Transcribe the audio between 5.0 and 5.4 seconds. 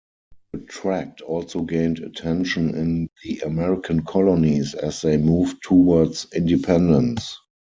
they